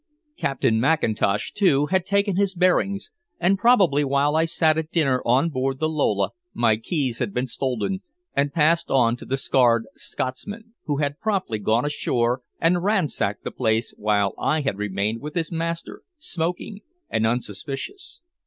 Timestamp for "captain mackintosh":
0.35-1.53